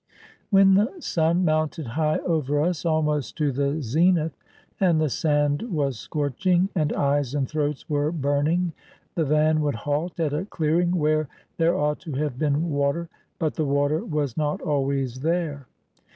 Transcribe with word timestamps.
When 0.49 0.73
the 0.73 0.95
sun 0.99 1.45
mounted 1.45 1.85
high 1.85 2.17
over 2.25 2.59
us, 2.59 2.87
almost 2.87 3.37
to 3.37 3.51
the 3.51 3.83
zenith, 3.83 4.35
and 4.79 4.99
the 4.99 5.09
sand 5.11 5.61
was 5.61 5.99
scorching, 5.99 6.69
and 6.73 6.91
eyes 6.93 7.35
and 7.35 7.47
throats 7.47 7.87
were 7.87 8.11
burning, 8.11 8.73
the 9.13 9.25
van 9.25 9.61
would 9.61 9.75
halt 9.75 10.19
at 10.19 10.33
a 10.33 10.45
clearing 10.45 10.95
where 10.95 11.27
there 11.57 11.77
ought 11.77 11.99
to 11.99 12.13
have 12.13 12.39
been 12.39 12.71
water, 12.71 13.09
but 13.37 13.53
the 13.53 13.65
water 13.67 14.03
was 14.03 14.35
not 14.35 14.59
always 14.59 15.19
there. 15.19 15.67